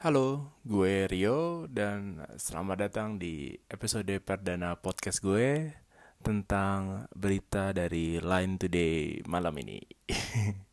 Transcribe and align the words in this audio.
Halo, 0.00 0.56
gue 0.64 1.04
Rio 1.12 1.68
dan 1.68 2.24
selamat 2.40 2.88
datang 2.88 3.20
di 3.20 3.52
episode 3.68 4.08
perdana 4.24 4.72
podcast 4.72 5.20
gue 5.20 5.76
tentang 6.24 7.04
berita 7.12 7.76
dari 7.76 8.16
Line 8.16 8.56
Today 8.56 9.20
malam 9.28 9.52
ini. 9.60 9.76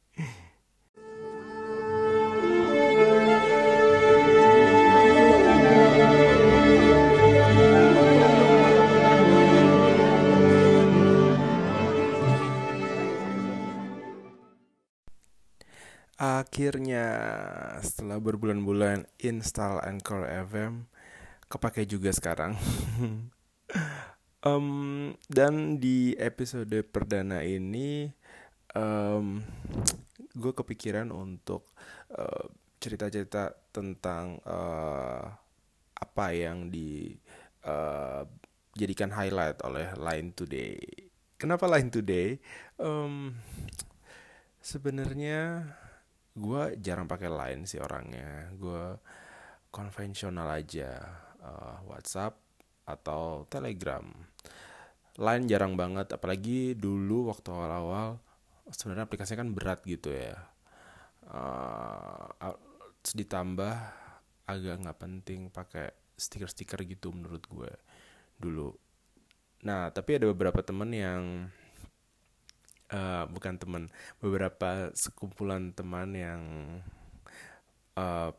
Akhirnya 16.47 17.11
setelah 17.83 18.23
berbulan-bulan 18.23 19.03
install 19.19 19.83
Anchor 19.83 20.23
FM 20.47 20.87
kepake 21.51 21.83
juga 21.83 22.15
sekarang. 22.15 22.55
um, 24.47 25.11
dan 25.27 25.75
di 25.75 26.15
episode 26.15 26.71
perdana 26.87 27.43
ini 27.43 28.07
um, 28.71 29.43
gue 30.39 30.53
kepikiran 30.55 31.11
untuk 31.11 31.67
uh, 32.15 32.47
cerita-cerita 32.79 33.51
tentang 33.75 34.39
uh, 34.47 35.27
apa 35.99 36.25
yang 36.31 36.71
dijadikan 36.71 38.31
uh, 39.11 39.17
highlight 39.19 39.59
oleh 39.67 39.91
Line 39.99 40.31
Today. 40.31 40.79
Kenapa 41.35 41.67
Line 41.67 41.91
Today? 41.91 42.39
Um, 42.79 43.35
Sebenarnya 44.67 45.63
gue 46.37 46.77
jarang 46.77 47.09
pakai 47.09 47.29
line 47.33 47.65
sih 47.65 47.81
orangnya. 47.81 48.53
Gue 48.53 48.95
konvensional 49.73 50.47
aja 50.53 51.01
uh, 51.41 51.77
WhatsApp 51.89 52.37
atau 52.85 53.43
Telegram. 53.49 54.05
Line 55.17 55.45
jarang 55.49 55.73
banget 55.73 56.13
apalagi 56.13 56.77
dulu 56.77 57.33
waktu 57.33 57.49
awal-awal 57.49 58.21
sebenarnya 58.69 59.09
aplikasinya 59.09 59.41
kan 59.41 59.51
berat 59.51 59.81
gitu 59.83 60.13
ya. 60.13 60.37
Uh, 61.27 62.55
ditambah 63.03 63.75
agak 64.47 64.75
nggak 64.79 64.99
penting 64.99 65.51
pakai 65.51 65.91
stiker-stiker 66.15 66.85
gitu 66.87 67.11
menurut 67.11 67.43
gue 67.49 67.71
dulu. 68.39 68.71
Nah 69.65 69.89
tapi 69.91 70.21
ada 70.21 70.29
beberapa 70.29 70.61
temen 70.61 70.93
yang 70.93 71.49
uh, 72.91 73.25
bukan 73.29 73.55
teman 73.59 73.83
beberapa 74.19 74.91
sekumpulan 74.93 75.71
teman 75.73 76.13
yang 76.15 76.41
uh, 77.99 78.31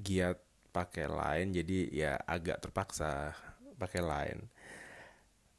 giat 0.00 0.40
pakai 0.70 1.10
line 1.10 1.50
jadi 1.50 1.78
ya 1.90 2.12
agak 2.26 2.62
terpaksa 2.62 3.34
pakai 3.80 4.02
line 4.04 4.42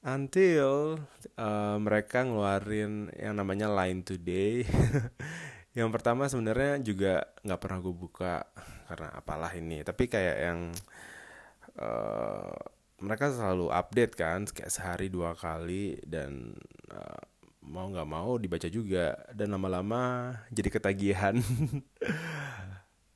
until 0.02 0.98
uh, 1.38 1.78
mereka 1.78 2.26
ngeluarin 2.26 3.14
yang 3.14 3.38
namanya 3.38 3.70
line 3.70 4.02
today. 4.02 4.66
Yang 5.78 5.90
pertama 5.94 6.28
sebenarnya 6.28 6.84
juga 6.84 7.32
nggak 7.48 7.62
pernah 7.62 7.80
gue 7.80 7.96
buka 7.96 8.44
karena 8.92 9.08
apalah 9.16 9.54
ini. 9.56 9.86
Tapi 9.88 10.04
kayak 10.12 10.38
yang 10.42 10.60
uh, 11.80 12.52
mereka 13.00 13.32
selalu 13.32 13.72
update 13.72 14.14
kan 14.20 14.44
kayak 14.52 14.74
sehari 14.74 15.08
dua 15.08 15.32
kali 15.32 15.96
dan 16.04 16.60
mau 17.66 17.88
nggak 17.88 18.10
mau 18.10 18.38
dibaca 18.42 18.68
juga. 18.68 19.16
Dan 19.32 19.54
lama-lama 19.54 20.34
jadi 20.50 20.70
ketagihan. 20.70 21.36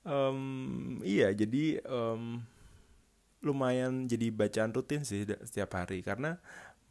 Um, 0.06 1.02
iya 1.02 1.34
jadi 1.34 1.82
um, 1.90 2.38
lumayan 3.42 4.06
jadi 4.06 4.30
bacaan 4.30 4.70
rutin 4.70 5.02
sih 5.02 5.26
setiap 5.26 5.82
hari. 5.82 6.06
Karena 6.06 6.38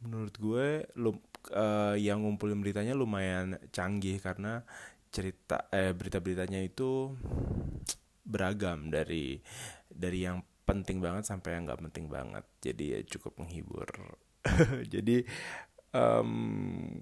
menurut 0.03 0.35
gue 0.35 0.83
lum, 0.99 1.23
uh, 1.55 1.95
yang 1.95 2.27
ngumpulin 2.27 2.59
beritanya 2.59 2.91
lumayan 2.91 3.55
canggih. 3.71 4.19
Karena 4.19 4.67
cerita 5.15 5.71
eh 5.71 5.95
berita-beritanya 5.95 6.59
itu 6.59 7.15
beragam 8.27 8.91
dari 8.91 9.39
dari 9.87 10.27
yang 10.27 10.43
penting 10.67 10.99
banget 10.99 11.23
sampai 11.23 11.55
yang 11.55 11.71
nggak 11.71 11.87
penting 11.87 12.11
banget. 12.11 12.43
Jadi 12.59 12.85
ya 12.91 12.99
cukup 13.07 13.39
menghibur. 13.39 13.87
Jadi 14.93 15.23
um, 15.95 16.29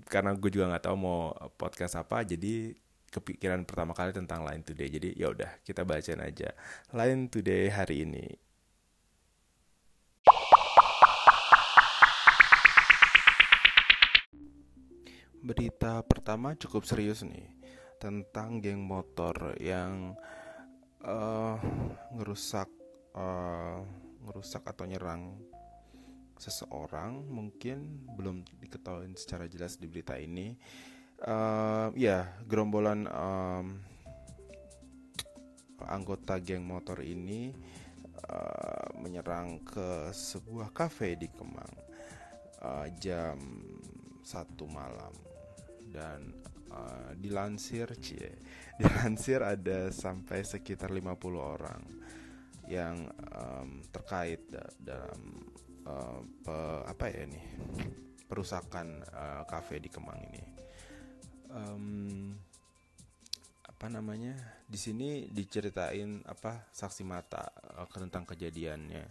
karena 0.06 0.38
gue 0.38 0.50
juga 0.54 0.70
nggak 0.70 0.86
tahu 0.86 0.96
mau 1.02 1.34
podcast 1.58 1.98
apa 1.98 2.22
jadi 2.22 2.78
kepikiran 3.14 3.62
pertama 3.66 3.94
kali 3.94 4.09
tentang 4.09 4.42
Line 4.42 4.66
Today. 4.66 4.90
Jadi 4.90 5.09
ya 5.14 5.30
udah 5.30 5.62
kita 5.62 5.86
bacain 5.86 6.18
aja 6.18 6.50
Line 6.94 7.30
Today 7.30 7.70
hari 7.70 8.09
ini. 8.09 8.26
Berita 15.44 16.00
pertama 16.08 16.56
cukup 16.56 16.88
serius 16.88 17.22
nih 17.22 17.52
tentang 18.00 18.64
geng 18.64 18.80
motor 18.80 19.60
yang 19.60 20.16
uh, 21.04 21.60
ngerusak 22.16 22.72
uh, 23.12 23.84
ngerusak 24.24 24.64
atau 24.64 24.88
nyerang 24.88 25.36
seseorang 26.44 27.24
mungkin 27.24 28.04
belum 28.20 28.44
diketahui 28.59 29.16
secara 29.16 29.48
jelas 29.48 29.80
di 29.80 29.88
berita 29.88 30.20
ini. 30.20 30.59
Uh, 31.24 31.88
ya 31.96 32.28
gerombolan 32.44 33.08
um, 33.08 33.80
anggota 35.88 36.36
geng 36.44 36.68
motor 36.68 37.00
ini 37.00 37.56
uh, 38.28 38.92
menyerang 39.00 39.64
ke 39.64 40.12
sebuah 40.12 40.76
kafe 40.76 41.16
di 41.16 41.31
Kemang 41.31 41.76
uh, 42.60 42.88
jam 43.00 43.40
satu 44.20 44.68
malam. 44.68 45.16
Dan 45.88 46.34
uh, 46.74 47.12
dilansir 47.16 47.88
cie 48.04 48.36
dilansir 48.81 49.46
ada 49.46 49.94
sampai 49.94 50.44
sekitar 50.44 50.90
50 50.92 51.08
orang 51.40 51.81
yang 52.68 53.12
um, 53.35 53.84
terkait 53.91 54.40
dalam 54.79 55.22
uh, 55.88 56.22
pe, 56.24 56.56
apa 56.88 57.06
ya 57.12 57.28
ini 57.28 57.41
perusakan 58.28 59.03
uh, 59.13 59.44
kafe 59.46 59.78
di 59.78 59.90
Kemang 59.91 60.19
ini. 60.31 60.44
Um, 61.53 62.34
apa 63.62 63.85
namanya 63.91 64.34
di 64.66 64.79
sini 64.79 65.28
diceritain 65.29 66.24
apa 66.25 66.66
saksi 66.74 67.03
mata 67.06 67.51
uh, 67.78 67.85
tentang 67.85 68.25
kejadiannya. 68.25 69.06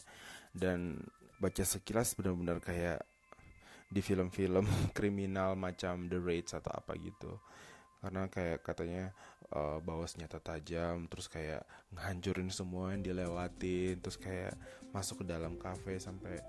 Dan 0.53 1.01
baca 1.39 1.65
sekilas 1.65 2.19
benar-benar 2.19 2.61
kayak 2.61 3.01
di 3.93 4.01
film-film 4.01 4.65
kriminal 4.97 5.55
macam 5.55 6.09
The 6.09 6.19
Raids 6.19 6.57
atau 6.57 6.73
apa 6.73 6.97
gitu. 6.97 7.37
Karena 8.03 8.27
kayak 8.27 8.67
katanya 8.67 9.15
uh, 9.53 9.79
bawa 9.85 10.09
senjata 10.09 10.41
tajam 10.41 11.07
terus 11.07 11.29
kayak 11.29 11.63
ngancurin 11.93 12.49
semua 12.49 12.97
yang 12.97 13.05
dilewatin 13.05 14.01
terus 14.01 14.17
kayak 14.17 14.57
masuk 14.91 15.25
ke 15.25 15.25
dalam 15.29 15.57
kafe 15.61 16.01
sampai 16.01 16.41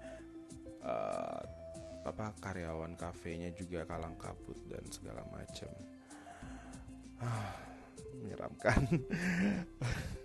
uh, 0.83 1.41
apa 2.03 2.35
karyawan 2.43 2.99
kafenya 2.99 3.55
juga 3.55 3.87
kalang 3.87 4.19
kabut 4.19 4.59
dan 4.67 4.83
segala 4.91 5.23
macam 5.31 5.71
ah, 7.23 7.55
menyeramkan 8.19 8.83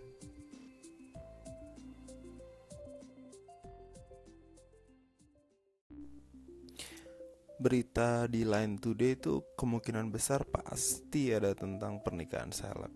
berita 7.59 8.31
di 8.31 8.47
Line 8.47 8.79
Today 8.79 9.19
itu 9.19 9.43
kemungkinan 9.59 10.15
besar 10.15 10.47
pasti 10.47 11.35
ada 11.35 11.51
tentang 11.53 11.99
pernikahan 11.99 12.55
seleb. 12.55 12.95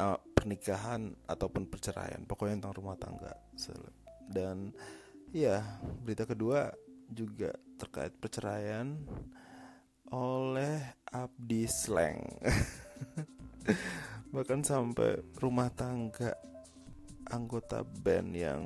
Uh, 0.00 0.16
pernikahan 0.32 1.12
ataupun 1.28 1.68
perceraian 1.68 2.24
pokoknya 2.24 2.64
tentang 2.64 2.76
rumah 2.80 2.96
tangga 2.96 3.36
seleb. 3.52 3.92
Dan 4.24 4.72
ya 5.30 5.60
berita 6.00 6.24
kedua 6.24 6.72
juga 7.12 7.52
terkait 7.76 8.16
perceraian 8.16 8.96
oleh 10.08 10.80
Abdi 11.12 11.68
Sleng. 11.68 12.24
Bahkan 14.34 14.60
sampai 14.64 15.20
rumah 15.38 15.68
tangga 15.70 16.32
anggota 17.30 17.84
band 17.84 18.30
yang 18.34 18.62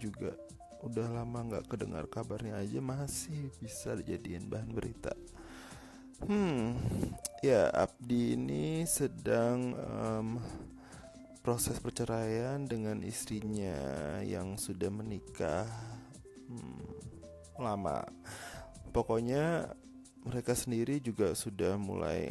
juga 0.00 0.34
udah 0.80 1.06
lama 1.12 1.38
nggak 1.44 1.68
kedengar 1.68 2.04
kabarnya 2.08 2.56
aja 2.60 2.80
masih 2.80 3.52
bisa 3.60 3.92
dijadiin 3.96 4.48
bahan 4.48 4.72
berita. 4.72 5.12
Hmm, 6.20 6.76
ya 7.40 7.72
Abdi 7.72 8.36
ini 8.36 8.84
sedang 8.84 9.72
um, 9.72 10.28
proses 11.40 11.80
perceraian 11.80 12.60
dengan 12.68 13.00
istrinya 13.00 14.20
yang 14.20 14.60
sudah 14.60 14.92
menikah 14.92 15.64
hmm, 16.48 16.84
lama. 17.56 18.04
Pokoknya 18.92 19.72
mereka 20.28 20.52
sendiri 20.52 21.00
juga 21.00 21.32
sudah 21.32 21.80
mulai 21.80 22.28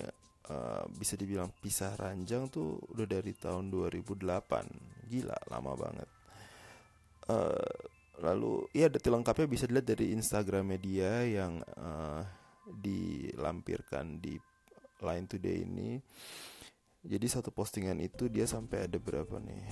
uh, 0.54 0.86
bisa 0.94 1.18
dibilang 1.18 1.50
pisah 1.58 1.98
ranjang 1.98 2.46
tuh 2.54 2.78
udah 2.94 3.08
dari 3.10 3.34
tahun 3.34 3.74
2008. 3.74 5.10
gila 5.10 5.34
lama 5.50 5.74
banget 5.74 6.10
uh, 7.30 7.78
lalu 8.20 8.68
ya 8.76 8.92
detail 8.92 9.20
lengkapnya 9.20 9.48
bisa 9.48 9.66
dilihat 9.66 9.88
dari 9.88 10.12
Instagram 10.12 10.76
media 10.76 11.24
yang 11.24 11.64
uh, 11.80 12.22
dilampirkan 12.70 14.20
di 14.20 14.38
Line 15.00 15.28
Today 15.28 15.64
ini. 15.64 16.00
Jadi 17.00 17.26
satu 17.32 17.50
postingan 17.56 17.96
itu 18.04 18.28
dia 18.28 18.44
sampai 18.44 18.86
ada 18.92 19.00
berapa 19.00 19.40
nih? 19.40 19.64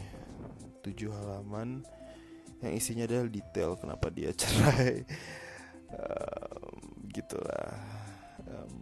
Tujuh 0.79 1.11
halaman. 1.11 1.83
Yang 2.63 2.73
isinya 2.79 3.03
adalah 3.03 3.27
detail 3.27 3.75
kenapa 3.75 4.07
dia 4.07 4.31
cerai. 4.39 5.03
Um, 5.91 6.71
gitulah. 7.11 7.75
Um, 8.47 8.75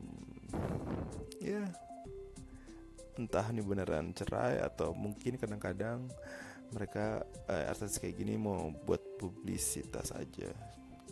ya. 1.42 1.66
Yeah. 1.66 1.70
entah 3.16 3.48
ini 3.48 3.64
beneran 3.64 4.12
cerai 4.12 4.60
atau 4.60 4.92
mungkin 4.92 5.40
kadang-kadang 5.40 6.12
mereka 6.76 7.24
eh, 7.48 7.72
artis 7.72 7.96
kayak 7.96 8.20
gini 8.20 8.36
mau 8.36 8.76
buat 8.84 9.00
publisitas 9.26 10.14
aja. 10.14 10.54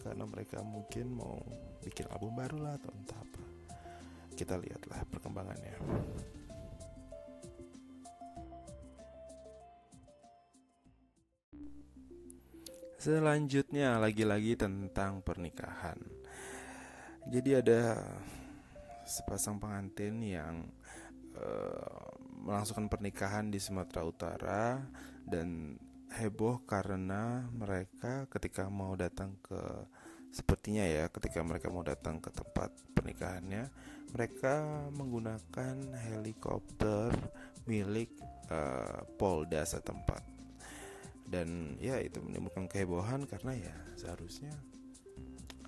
Karena 0.03 0.27
mereka 0.27 0.61
mungkin 0.61 1.15
mau 1.15 1.39
bikin 1.81 2.05
album 2.11 2.37
baru 2.37 2.57
lah 2.59 2.73
atau 2.77 2.91
entah 2.93 3.17
apa. 3.17 3.43
Kita 4.33 4.59
lihatlah 4.59 5.01
perkembangannya. 5.09 5.75
Selanjutnya 13.03 13.99
lagi-lagi 13.99 14.55
tentang 14.55 15.19
pernikahan. 15.19 15.99
Jadi 17.27 17.51
ada 17.59 17.99
sepasang 19.03 19.59
pengantin 19.59 20.23
yang 20.23 20.71
uh, 21.35 22.15
melangsungkan 22.43 22.87
pernikahan 22.87 23.51
di 23.51 23.59
Sumatera 23.59 24.01
Utara 24.07 24.63
dan 25.27 25.75
heboh 26.19 26.61
karena 26.69 27.47
mereka 27.53 28.29
ketika 28.29 28.69
mau 28.69 28.93
datang 28.93 29.33
ke 29.41 29.59
sepertinya 30.33 30.81
ya 30.85 31.09
ketika 31.13 31.45
mereka 31.45 31.69
mau 31.69 31.85
datang 31.85 32.17
ke 32.17 32.33
tempat 32.33 32.73
pernikahannya 32.97 33.69
mereka 34.13 34.85
menggunakan 34.93 35.75
helikopter 35.97 37.09
milik 37.65 38.13
uh, 38.53 39.01
Polda 39.17 39.65
setempat. 39.65 40.21
Dan 41.25 41.81
ya 41.81 41.97
itu 41.97 42.21
menimbulkan 42.21 42.69
kehebohan 42.69 43.25
karena 43.25 43.57
ya 43.57 43.75
seharusnya 43.97 44.53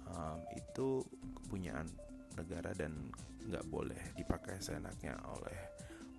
um, 0.06 0.40
itu 0.54 1.02
kepunyaan 1.42 1.90
negara 2.38 2.70
dan 2.78 3.10
nggak 3.50 3.66
boleh 3.66 4.02
dipakai 4.14 4.62
seenaknya 4.62 5.18
oleh 5.26 5.58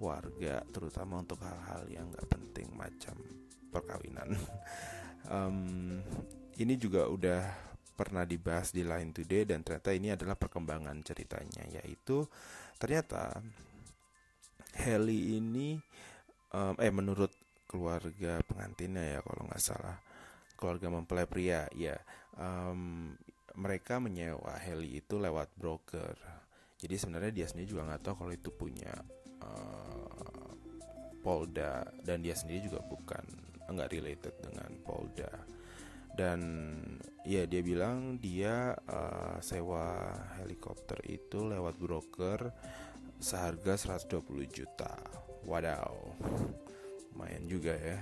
warga 0.02 0.67
terutama 0.75 1.22
untuk 1.22 1.40
hal-hal 1.46 1.87
yang 1.88 2.11
nggak 2.11 2.26
penting 2.26 2.69
macam 2.75 3.14
perkawinan. 3.76 4.32
Um, 5.26 5.99
ini 6.55 6.78
juga 6.78 7.11
udah 7.11 7.43
pernah 7.99 8.23
dibahas 8.23 8.70
di 8.70 8.87
Line 8.87 9.11
Today 9.11 9.43
dan 9.43 9.67
ternyata 9.67 9.90
ini 9.90 10.14
adalah 10.14 10.38
perkembangan 10.38 11.02
ceritanya 11.02 11.67
yaitu 11.67 12.23
ternyata 12.78 13.34
Heli 14.76 15.40
ini 15.40 15.81
um, 16.52 16.76
eh 16.76 16.93
menurut 16.93 17.32
keluarga 17.64 18.44
pengantinnya 18.44 19.19
ya 19.19 19.20
kalau 19.25 19.49
nggak 19.49 19.62
salah. 19.62 19.96
Keluarga 20.56 20.93
mempelai 20.93 21.25
pria 21.25 21.64
ya. 21.72 21.96
Um, 22.37 23.12
mereka 23.56 23.96
menyewa 23.96 24.52
heli 24.61 25.00
itu 25.00 25.17
lewat 25.17 25.49
broker. 25.56 26.12
Jadi 26.76 26.94
sebenarnya 27.00 27.32
dia 27.32 27.46
sendiri 27.49 27.72
juga 27.72 27.88
nggak 27.88 28.02
tahu 28.05 28.14
kalau 28.20 28.32
itu 28.37 28.52
punya 28.52 28.93
uh, 29.40 30.52
Polda 31.25 31.88
dan 32.05 32.20
dia 32.20 32.37
sendiri 32.37 32.69
juga 32.69 32.84
bukan 32.84 33.25
nggak 33.71 33.93
related 33.93 34.35
dengan 34.43 34.71
Polda. 34.83 35.33
Dan 36.17 36.41
ya 37.29 37.45
dia 37.45 37.61
bilang 37.61 38.17
dia 38.17 38.73
uh, 38.73 39.37
sewa 39.45 40.17
helikopter 40.41 40.97
itu 41.05 41.45
lewat 41.45 41.77
broker 41.77 42.41
seharga 43.21 43.77
120 43.77 44.25
juta. 44.49 44.97
Wadaw. 45.45 45.93
Lumayan 47.13 47.45
juga 47.45 47.77
ya. 47.77 48.01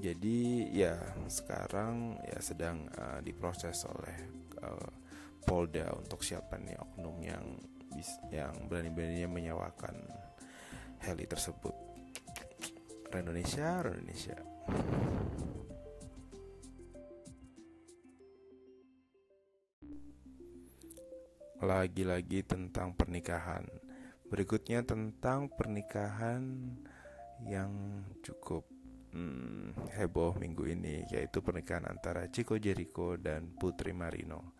Jadi 0.00 0.72
ya 0.72 0.96
sekarang 1.28 2.16
ya 2.24 2.40
sedang 2.40 2.88
uh, 2.96 3.20
diproses 3.20 3.84
oleh 3.84 4.16
uh, 4.64 4.90
Polda 5.44 5.92
untuk 5.92 6.24
siapa 6.24 6.56
nih 6.56 6.80
oknum 6.80 7.18
yang 7.20 7.44
yang 8.32 8.56
berani-beraninya 8.72 9.28
menyewakan 9.28 10.00
heli 11.04 11.28
tersebut. 11.28 11.76
Indonesia 13.12 13.84
Indonesia 13.84 14.51
lagi-lagi 21.62 22.42
tentang 22.42 22.92
pernikahan. 22.98 23.64
Berikutnya 24.26 24.82
tentang 24.82 25.46
pernikahan 25.46 26.74
yang 27.46 28.02
cukup 28.22 28.66
hmm, 29.14 29.92
heboh 29.94 30.34
minggu 30.38 30.66
ini 30.66 31.06
yaitu 31.10 31.42
pernikahan 31.42 31.86
antara 31.86 32.26
Chico 32.30 32.58
Jericho 32.58 33.18
dan 33.18 33.54
Putri 33.54 33.94
Marino 33.94 34.58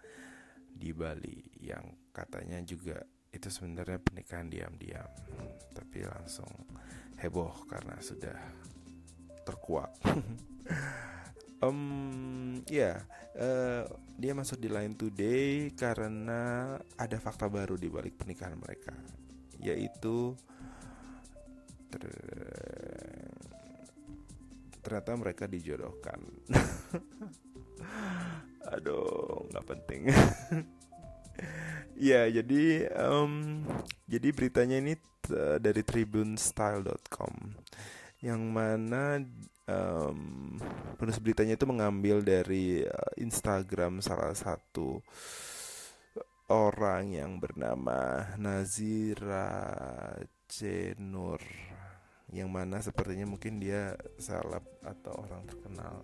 di 0.73 0.91
Bali 0.91 1.63
yang 1.63 2.11
katanya 2.11 2.59
juga 2.63 2.99
itu 3.33 3.49
sebenarnya 3.49 4.03
pernikahan 4.03 4.51
diam-diam 4.51 5.09
tapi 5.73 6.05
langsung 6.05 6.51
heboh 7.23 7.65
karena 7.71 7.97
sudah 8.03 8.37
terkuak. 9.45 9.93
Um, 11.63 12.59
ya 12.67 12.75
yeah, 12.75 12.97
uh, 13.39 13.87
dia 14.19 14.35
masuk 14.35 14.59
di 14.59 14.67
Line 14.67 14.99
Today 14.99 15.71
karena 15.79 16.75
ada 16.99 17.15
fakta 17.23 17.47
baru 17.47 17.79
di 17.79 17.87
balik 17.87 18.19
pernikahan 18.19 18.59
mereka 18.59 18.91
yaitu 19.63 20.35
ternyata 24.83 25.15
mereka 25.15 25.47
dijodohkan. 25.47 26.19
Aduh 28.75 29.47
nggak 29.55 29.67
penting. 29.71 30.03
Ya 31.93 32.27
jadi 32.27 32.91
um, 32.99 33.63
jadi 34.11 34.35
beritanya 34.35 34.83
ini 34.83 34.99
dari 35.63 35.87
tribunestyle.com 35.87 37.35
yang 38.23 38.55
mana 38.55 39.19
um, 39.67 40.55
penulis 40.95 41.19
beritanya 41.19 41.59
itu 41.59 41.67
mengambil 41.67 42.23
dari 42.23 42.87
uh, 42.87 43.13
Instagram 43.19 43.99
salah 43.99 44.31
satu 44.31 45.03
orang 46.47 47.11
yang 47.11 47.43
bernama 47.43 48.31
Nazira 48.39 49.51
Cenur. 50.47 51.43
Yang 52.33 52.49
mana 52.49 52.81
sepertinya 52.81 53.29
mungkin 53.29 53.61
dia 53.61 53.93
salap 54.17 54.65
atau 54.81 55.13
orang 55.27 55.43
terkenal 55.45 56.01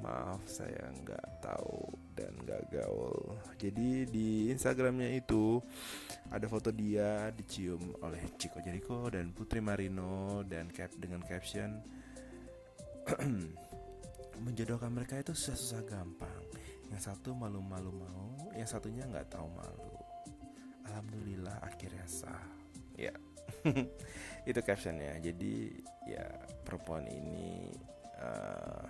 maaf 0.00 0.44
saya 0.44 0.92
nggak 1.02 1.40
tahu 1.40 1.88
dan 2.12 2.32
nggak 2.44 2.68
gaul. 2.72 3.36
Jadi 3.56 4.04
di 4.08 4.52
Instagramnya 4.52 5.12
itu 5.16 5.60
ada 6.28 6.44
foto 6.48 6.68
dia 6.72 7.32
dicium 7.32 7.96
oleh 8.04 8.20
Chico 8.36 8.60
Jericho 8.60 9.08
dan 9.08 9.32
Putri 9.32 9.60
Marino 9.64 10.44
dan 10.44 10.68
cap 10.72 10.92
dengan 10.96 11.24
caption 11.24 11.80
menjodohkan 14.46 14.92
mereka 14.92 15.20
itu 15.20 15.32
susah-susah 15.32 15.82
gampang. 15.88 16.42
Yang 16.92 17.12
satu 17.12 17.34
malu-malu 17.34 17.90
mau 17.90 18.52
yang 18.54 18.68
satunya 18.68 19.04
nggak 19.08 19.32
tahu 19.32 19.48
malu. 19.52 19.96
Alhamdulillah 20.86 21.58
akhirnya 21.64 22.06
sah. 22.06 22.46
Ya. 22.94 23.12
Itu 24.48 24.60
captionnya. 24.62 25.18
Jadi 25.18 25.74
ya 26.06 26.24
perempuan 26.62 27.10
ini 27.10 27.74
uh, 28.22 28.86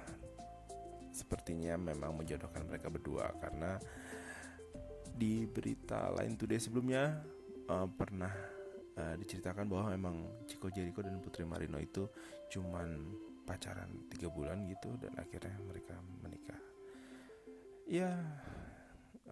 sepertinya 1.17 1.81
memang 1.81 2.13
menjodohkan 2.13 2.69
mereka 2.69 2.93
berdua 2.93 3.33
karena 3.41 3.81
di 5.17 5.49
berita 5.49 6.13
lain 6.13 6.37
today 6.37 6.61
sebelumnya 6.61 7.25
uh, 7.73 7.89
pernah 7.89 8.29
uh, 9.01 9.15
diceritakan 9.17 9.65
bahwa 9.65 9.97
memang 9.97 10.17
Chico 10.45 10.69
Jericho 10.69 11.01
dan 11.01 11.25
Putri 11.25 11.49
Marino 11.49 11.81
itu 11.81 12.05
cuman 12.53 13.17
pacaran 13.49 13.89
tiga 14.13 14.29
bulan 14.29 14.69
gitu 14.69 14.93
dan 15.01 15.17
akhirnya 15.17 15.57
mereka 15.65 15.97
menikah. 16.21 16.61
Ya 17.89 18.13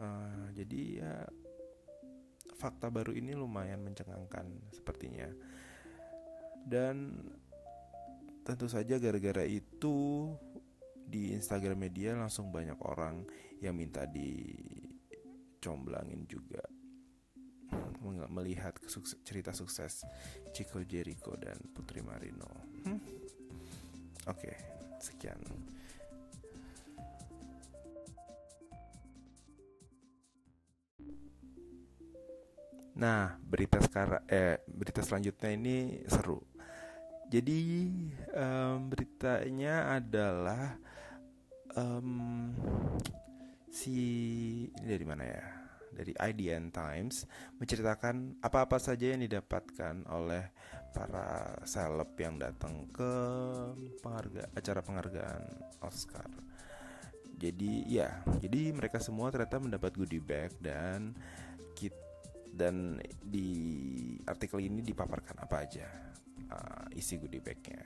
uh, 0.00 0.48
jadi 0.56 0.80
ya 1.04 1.14
fakta 2.56 2.88
baru 2.88 3.12
ini 3.12 3.36
lumayan 3.36 3.84
mencengangkan 3.84 4.72
sepertinya. 4.72 5.28
Dan 6.64 7.20
tentu 8.40 8.72
saja 8.72 8.96
gara-gara 8.96 9.44
itu 9.44 10.32
di 11.04 11.36
Instagram 11.36 11.78
media 11.78 12.16
langsung 12.16 12.50
banyak 12.50 12.80
orang 12.84 13.24
yang 13.60 13.76
minta 13.76 14.06
dicomblangin 14.08 16.26
juga 16.26 16.62
melihat 18.28 18.76
cerita 19.24 19.56
sukses 19.56 20.04
Chico 20.52 20.84
Jericho 20.84 21.32
dan 21.40 21.56
Putri 21.72 22.04
Marino. 22.04 22.44
Hmm? 22.84 23.00
Oke, 24.28 24.52
okay. 24.52 24.56
Sekian. 25.00 25.40
Nah, 32.94 33.34
berita 33.42 33.82
sekarang 33.82 34.22
eh 34.30 34.62
berita 34.70 35.02
selanjutnya 35.02 35.50
ini 35.50 36.06
seru. 36.06 36.38
Jadi 37.26 37.90
um, 38.38 38.86
beritanya 38.86 39.98
adalah 39.98 40.78
um, 41.76 42.50
si 43.70 43.96
ini 44.70 44.88
dari 44.88 45.06
mana 45.06 45.24
ya? 45.26 45.44
Dari 45.94 46.10
IDN 46.10 46.74
Times 46.74 47.22
menceritakan 47.62 48.42
apa-apa 48.42 48.82
saja 48.82 49.14
yang 49.14 49.22
didapatkan 49.22 50.10
oleh 50.10 50.50
para 50.90 51.54
seleb 51.62 52.18
yang 52.18 52.34
datang 52.34 52.90
ke 52.90 53.12
pengharga, 54.02 54.50
acara 54.58 54.80
penghargaan 54.82 55.42
Oscar. 55.86 56.26
Jadi 57.38 57.86
ya, 57.86 58.10
jadi 58.42 58.74
mereka 58.74 58.98
semua 58.98 59.30
ternyata 59.30 59.62
mendapat 59.62 59.94
goodie 59.94 60.22
bag 60.22 60.50
dan 60.58 61.14
kita 61.78 62.04
dan 62.54 63.02
di 63.18 63.50
artikel 64.30 64.62
ini 64.62 64.78
dipaparkan 64.78 65.42
apa 65.42 65.56
aja 65.66 65.90
uh, 66.54 66.86
isi 66.94 67.18
goodie 67.18 67.42
bagnya. 67.42 67.82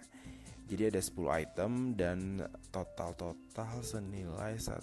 Jadi 0.68 0.92
ada 0.92 1.00
10 1.00 1.40
item 1.48 1.72
dan 1.96 2.44
total-total 2.68 3.80
senilai 3.80 4.60
1 4.60 4.76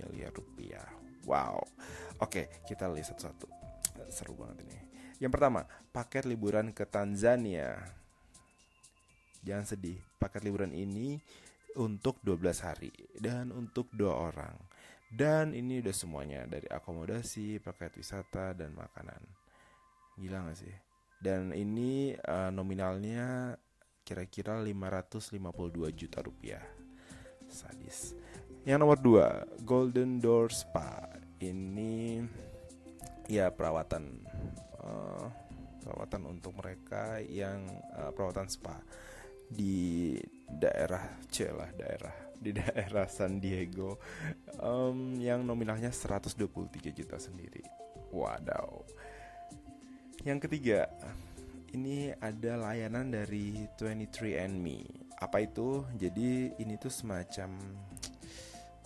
miliar 0.00 0.32
rupiah. 0.32 0.88
Wow. 1.28 1.60
Oke, 2.24 2.48
kita 2.64 2.88
lihat 2.88 3.12
satu-satu. 3.12 3.44
Seru 4.08 4.32
banget 4.32 4.64
ini. 4.64 4.78
Yang 5.20 5.32
pertama, 5.36 5.68
paket 5.92 6.24
liburan 6.24 6.72
ke 6.72 6.88
Tanzania. 6.88 7.76
Jangan 9.44 9.68
sedih, 9.68 10.00
paket 10.16 10.42
liburan 10.48 10.72
ini 10.72 11.20
untuk 11.76 12.16
12 12.24 12.64
hari 12.64 12.92
dan 13.20 13.52
untuk 13.52 13.92
dua 13.92 14.32
orang. 14.32 14.56
Dan 15.06 15.54
ini 15.54 15.84
udah 15.84 15.94
semuanya 15.94 16.48
dari 16.48 16.66
akomodasi, 16.66 17.62
paket 17.62 18.00
wisata 18.00 18.56
dan 18.56 18.74
makanan. 18.74 19.20
Gila 20.18 20.50
gak 20.50 20.58
sih? 20.58 20.74
Dan 21.16 21.54
ini 21.54 22.12
uh, 22.12 22.50
nominalnya 22.52 23.56
kira-kira 24.06 24.62
552 24.62 25.90
juta 25.90 26.22
rupiah. 26.22 26.62
Sadis. 27.50 28.14
Yang 28.62 28.78
nomor 28.78 28.98
dua, 29.02 29.26
Golden 29.66 30.22
Door 30.22 30.54
Spa. 30.54 31.10
Ini 31.42 32.22
ya 33.26 33.50
perawatan 33.50 34.22
uh, 34.78 35.26
perawatan 35.82 36.22
untuk 36.30 36.54
mereka 36.58 37.18
yang 37.22 37.66
uh, 37.94 38.14
perawatan 38.14 38.46
spa 38.48 38.78
di 39.46 40.16
daerah 40.46 41.02
celah 41.30 41.70
daerah 41.76 42.14
di 42.40 42.50
daerah 42.54 43.06
San 43.06 43.38
Diego 43.38 43.98
um, 44.62 45.14
yang 45.18 45.42
nominalnya 45.46 45.90
123 45.90 46.46
juta 46.94 47.16
sendiri. 47.18 47.62
Wadaw. 48.10 48.86
Yang 50.24 50.48
ketiga, 50.48 50.90
ini 51.76 52.08
ada 52.16 52.56
layanan 52.56 53.12
dari 53.12 53.68
23andMe. 53.76 55.12
Apa 55.20 55.44
itu? 55.44 55.84
Jadi 55.92 56.56
ini 56.56 56.74
tuh 56.80 56.88
semacam 56.88 57.52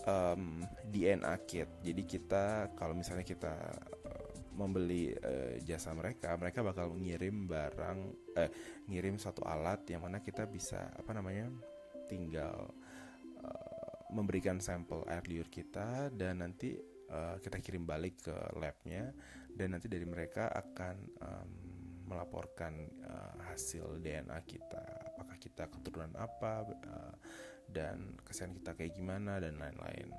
um, 0.03 0.59
DNA 0.91 1.35
kit. 1.47 1.71
Jadi 1.79 2.03
kita 2.03 2.75
kalau 2.75 2.91
misalnya 2.91 3.23
kita 3.23 3.55
membeli 4.51 5.15
uh, 5.15 5.55
jasa 5.63 5.95
mereka, 5.95 6.35
mereka 6.35 6.59
bakal 6.59 6.91
ngirim 6.99 7.47
barang, 7.47 7.99
eh, 8.35 8.51
ngirim 8.91 9.15
satu 9.15 9.47
alat 9.47 9.87
yang 9.87 10.03
mana 10.03 10.19
kita 10.19 10.43
bisa 10.51 10.91
apa 10.91 11.15
namanya, 11.15 11.47
tinggal 12.11 12.75
uh, 13.39 13.95
memberikan 14.11 14.59
sampel 14.59 15.07
air 15.07 15.23
liur 15.31 15.47
kita 15.47 16.11
dan 16.11 16.43
nanti 16.43 16.75
uh, 17.07 17.39
kita 17.39 17.63
kirim 17.63 17.87
balik 17.87 18.27
ke 18.27 18.35
labnya 18.59 19.15
dan 19.55 19.79
nanti 19.79 19.87
dari 19.87 20.03
mereka 20.03 20.51
akan 20.51 20.95
um, 21.23 21.70
melaporkan 22.11 22.75
uh, 23.07 23.33
hasil 23.47 24.03
DNA 24.03 24.35
kita, 24.43 24.83
apakah 25.15 25.39
kita 25.39 25.71
keturunan 25.71 26.11
apa 26.19 26.67
uh, 26.67 27.15
dan 27.71 28.19
kesan 28.27 28.51
kita 28.51 28.75
kayak 28.75 28.91
gimana 28.91 29.39
dan 29.39 29.55
lain-lain. 29.55 30.11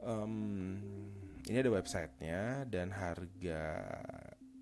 Um, 0.00 0.34
ini 1.44 1.56
ada 1.60 1.76
websitenya 1.76 2.64
dan 2.64 2.88
harga 2.88 3.92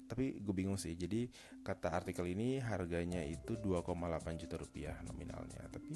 tapi 0.09 0.41
gue 0.41 0.55
bingung 0.57 0.81
sih. 0.81 0.97
Jadi 0.97 1.29
kata 1.61 1.93
artikel 1.93 2.25
ini 2.33 2.59
harganya 2.59 3.21
itu 3.21 3.61
2,8 3.61 4.41
juta 4.41 4.57
rupiah 4.57 4.97
nominalnya. 5.05 5.69
Tapi 5.69 5.95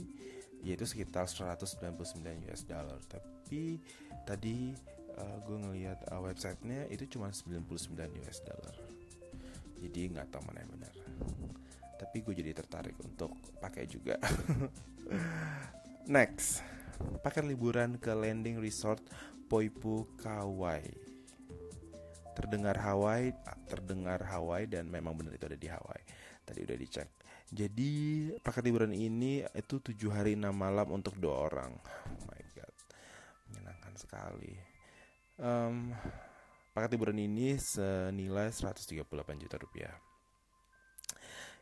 yaitu 0.62 0.86
sekitar 0.86 1.26
199 1.26 2.46
US 2.46 2.62
dollar. 2.68 3.00
Tapi 3.08 3.80
tadi 4.28 4.76
uh, 5.16 5.38
gue 5.42 5.56
ngelihat 5.58 5.98
uh, 6.12 6.20
websitenya 6.22 6.86
itu 6.92 7.08
cuma 7.16 7.32
99 7.32 8.20
US 8.22 8.38
dollar 8.44 8.91
jadi 9.82 10.00
nggak 10.14 10.28
tahu 10.30 10.42
mana 10.46 10.62
yang 10.62 10.72
benar 10.78 10.94
tapi 11.98 12.16
gue 12.22 12.34
jadi 12.34 12.50
tertarik 12.54 12.94
untuk 13.02 13.34
pakai 13.58 13.86
juga 13.90 14.18
next 16.14 16.62
pakai 17.22 17.42
liburan 17.42 17.98
ke 17.98 18.14
landing 18.14 18.62
resort 18.62 19.02
Poipu 19.52 20.08
Kauai. 20.16 20.80
Terdengar 22.32 22.80
Hawaii, 22.80 23.36
terdengar 23.68 24.24
Hawaii 24.24 24.64
dan 24.64 24.88
memang 24.88 25.12
benar 25.12 25.36
itu 25.36 25.44
ada 25.44 25.60
di 25.60 25.68
Hawaii. 25.68 26.04
Tadi 26.40 26.64
udah 26.64 26.76
dicek. 26.80 27.08
Jadi 27.52 27.92
paket 28.40 28.64
liburan 28.64 28.96
ini 28.96 29.44
itu 29.44 29.76
tujuh 29.76 30.08
hari 30.08 30.40
enam 30.40 30.56
malam 30.56 30.88
untuk 30.88 31.20
dua 31.20 31.52
orang. 31.52 31.76
Oh 31.76 32.24
my 32.32 32.42
god, 32.56 32.72
menyenangkan 33.52 33.92
sekali. 34.00 34.56
Um, 35.36 35.92
paket 36.72 36.96
liburan 36.96 37.20
ini 37.20 37.60
senilai 37.60 38.48
138 38.48 39.04
juta 39.36 39.56
rupiah. 39.60 39.92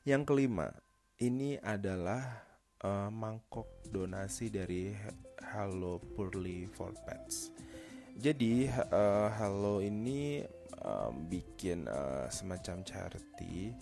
Yang 0.07 0.23
kelima, 0.31 0.71
ini 1.19 1.59
adalah 1.59 2.47
uh, 2.87 3.11
mangkok 3.11 3.67
donasi 3.91 4.55
dari 4.55 4.95
Hello 5.51 5.99
Purely 5.99 6.71
for 6.71 6.95
Pets. 7.03 7.51
Jadi 8.15 8.71
uh, 8.71 9.29
Halo 9.35 9.83
ini 9.83 10.47
um, 10.79 11.27
bikin 11.27 11.91
uh, 11.91 12.31
semacam 12.31 12.87
charity 12.87 13.75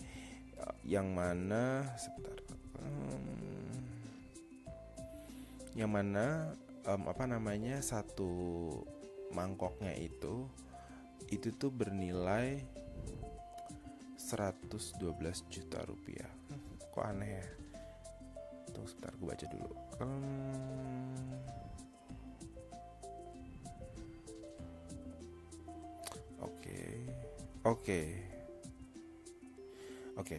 uh, 0.57 0.75
yang 0.81 1.13
mana 1.13 1.93
sebentar 1.93 2.41
um, 2.81 3.25
yang 5.77 5.93
mana 5.93 6.57
um, 6.89 7.05
apa 7.05 7.29
namanya 7.29 7.77
satu 7.85 8.33
mangkoknya 9.29 9.93
itu 9.93 10.49
itu 11.29 11.53
tuh 11.53 11.69
bernilai 11.69 12.61
112 14.17 14.97
juta 15.49 15.79
rupiah. 15.85 16.29
kok 16.89 17.05
aneh 17.05 17.39
ya? 17.39 17.45
Tunggu 18.73 18.89
sebentar 18.89 19.13
gue 19.15 19.27
baca 19.29 19.45
dulu. 19.49 19.71
Um, 20.01 21.39
Oke. 27.65 28.01
Oke. 30.17 30.37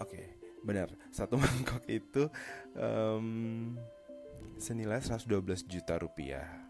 Oke. 0.00 0.20
Benar. 0.60 0.88
Satu 1.08 1.36
mangkok 1.40 1.84
itu 1.88 2.28
um, 2.76 3.76
senilai 4.60 5.00
112 5.00 5.64
juta 5.66 5.96
rupiah. 5.96 6.69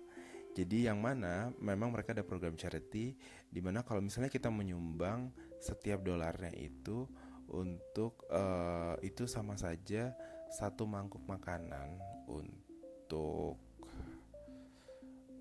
Jadi 0.50 0.90
yang 0.90 0.98
mana 0.98 1.54
memang 1.62 1.94
mereka 1.94 2.10
ada 2.10 2.26
program 2.26 2.58
charity 2.58 3.14
di 3.46 3.60
mana 3.62 3.86
kalau 3.86 4.02
misalnya 4.02 4.30
kita 4.30 4.50
menyumbang 4.50 5.30
setiap 5.62 6.02
dolarnya 6.02 6.50
itu 6.58 7.06
untuk 7.50 8.26
uh, 8.30 8.98
itu 9.02 9.26
sama 9.26 9.54
saja 9.58 10.14
satu 10.50 10.86
mangkuk 10.86 11.22
makanan 11.26 11.98
untuk 12.26 13.58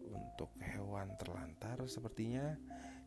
untuk 0.09 0.51
hewan 0.61 1.13
terlantar 1.17 1.81
sepertinya. 1.85 2.57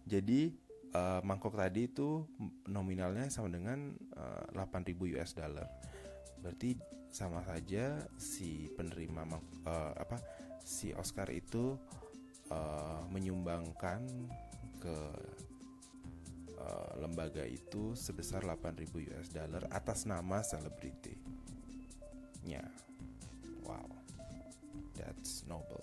Jadi 0.03 0.55
uh, 0.95 1.21
mangkok 1.23 1.55
tadi 1.55 1.91
itu 1.91 2.27
nominalnya 2.67 3.31
sama 3.31 3.51
dengan 3.51 3.95
uh, 4.15 4.47
eh, 4.51 4.95
8000 4.95 5.15
US 5.19 5.31
dollar. 5.35 5.69
Berarti 6.43 6.77
sama 7.13 7.45
saja 7.47 8.03
si 8.19 8.73
penerima 8.75 9.23
uh, 9.69 9.93
apa 9.95 10.19
si 10.65 10.91
Oscar 10.97 11.29
itu 11.31 11.77
uh, 12.51 13.03
menyumbangkan 13.13 14.03
ke 14.83 14.99
uh, 16.59 16.93
lembaga 16.99 17.47
itu 17.47 17.95
sebesar 17.95 18.43
8000 18.43 18.91
US 19.13 19.29
dollar 19.31 19.63
atas 19.71 20.05
nama 20.05 20.43
selebriti. 20.43 21.15
Ya. 22.43 22.67
Wow. 23.63 24.03
That's 24.99 25.47
noble. 25.47 25.83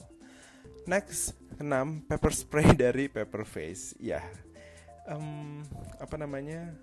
Next, 0.90 1.38
enam 1.62 2.04
pepper 2.04 2.34
spray 2.34 2.76
dari 2.88 3.08
Pepper 3.08 3.46
Face. 3.46 3.94
Ya, 4.02 4.24
um, 5.10 5.62
apa 6.00 6.16
namanya 6.16 6.74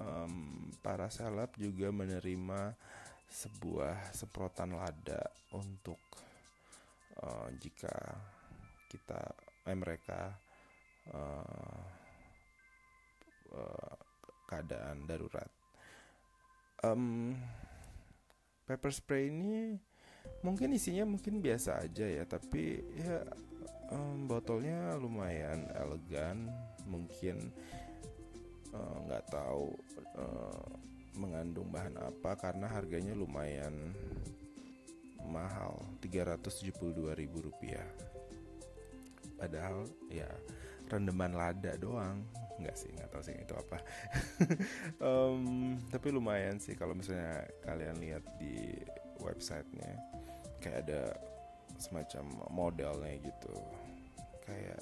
um, 0.00 0.65
para 0.86 1.10
seleb 1.10 1.50
juga 1.58 1.90
menerima 1.90 2.78
sebuah 3.26 4.14
semprotan 4.14 4.78
lada 4.78 5.18
untuk 5.50 5.98
jika 7.58 7.90
kita 8.86 9.18
eh, 9.66 9.74
mereka 9.74 10.30
uh, 11.10 11.82
uh, 13.50 13.94
keadaan 14.46 15.10
darurat. 15.10 15.50
Um, 16.86 17.34
pepper 18.68 18.94
spray 18.94 19.32
ini 19.32 19.74
mungkin 20.46 20.70
isinya 20.76 21.02
mungkin 21.08 21.42
biasa 21.42 21.82
aja 21.82 22.06
ya, 22.06 22.22
tapi 22.28 22.78
ya 22.94 23.26
um, 23.90 24.30
botolnya 24.30 24.94
lumayan 25.00 25.66
elegan, 25.74 26.46
mungkin 26.86 27.50
nggak 29.06 29.24
uh, 29.24 29.30
tahu 29.30 29.66
uh, 30.16 30.68
mengandung 31.16 31.72
bahan 31.72 31.96
apa 31.96 32.36
karena 32.36 32.68
harganya 32.68 33.16
lumayan 33.16 33.96
mahal 35.26 35.82
372.000 36.00 36.76
rupiah. 37.42 37.88
Padahal 39.36 39.84
ya 40.08 40.28
rendeman 40.86 41.34
lada 41.34 41.74
doang. 41.76 42.22
Nggak 42.56 42.76
sih 42.78 42.88
nggak 42.94 43.10
tahu 43.12 43.22
sih 43.26 43.36
itu 43.36 43.54
apa. 43.56 43.78
Um, 44.96 45.76
tapi 45.92 46.08
lumayan 46.08 46.56
sih 46.56 46.72
kalau 46.72 46.96
misalnya 46.96 47.44
kalian 47.66 48.00
lihat 48.00 48.24
di 48.40 48.80
websitenya. 49.20 49.98
Kayak 50.62 50.88
ada 50.88 51.02
semacam 51.76 52.24
modelnya 52.48 53.12
gitu. 53.20 53.54
Kayak 54.46 54.80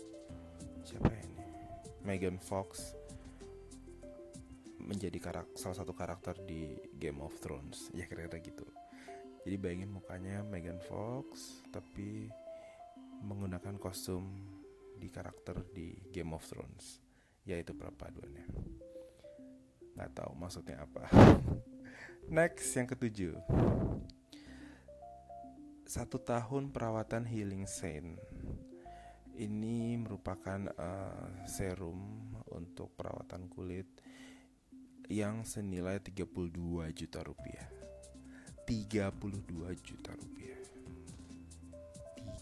siapa 0.86 1.10
ini? 1.10 1.42
Megan 2.04 2.36
Fox 2.36 2.94
menjadi 4.84 5.16
karakter 5.16 5.56
salah 5.56 5.80
satu 5.80 5.96
karakter 5.96 6.36
di 6.44 6.76
Game 6.94 7.24
of 7.24 7.32
Thrones. 7.40 7.88
Ya 7.96 8.04
kira-kira 8.04 8.40
gitu. 8.44 8.68
Jadi 9.44 9.56
bayangin 9.60 9.92
mukanya 9.92 10.44
Megan 10.44 10.80
Fox 10.80 11.60
tapi 11.72 12.28
menggunakan 13.24 13.76
kostum 13.80 14.28
di 14.96 15.08
karakter 15.08 15.64
di 15.72 15.96
Game 16.12 16.32
of 16.36 16.44
Thrones 16.44 17.00
yaitu 17.44 17.76
perpaduannya. 17.76 18.44
Nggak 19.96 20.12
tahu 20.16 20.32
maksudnya 20.36 20.84
apa. 20.84 21.08
Next 22.36 22.72
yang 22.76 22.88
ketujuh. 22.88 23.36
Satu 25.84 26.16
tahun 26.16 26.72
perawatan 26.72 27.28
healing 27.28 27.68
Saint 27.68 28.16
ini 29.34 29.98
merupakan 29.98 30.70
uh, 30.78 31.44
serum 31.44 32.32
untuk 32.54 32.94
perawatan 32.94 33.50
kulit 33.50 33.86
yang 35.08 35.44
senilai 35.44 36.00
32 36.00 36.54
juta 36.96 37.20
rupiah. 37.20 37.68
32 38.64 39.76
juta 39.84 40.12
rupiah. 40.16 40.60